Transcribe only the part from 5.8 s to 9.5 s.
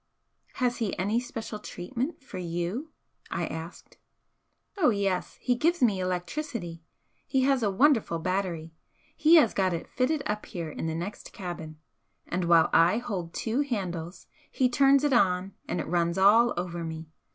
me electricity. He has a wonderful battery he